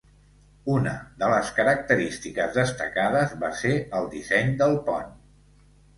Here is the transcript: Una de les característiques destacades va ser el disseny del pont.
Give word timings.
Una 0.75 0.93
de 1.23 1.27
les 1.33 1.51
característiques 1.59 2.57
destacades 2.61 3.35
va 3.45 3.53
ser 3.61 3.75
el 4.01 4.09
disseny 4.15 4.51
del 4.63 4.75
pont. 4.89 5.17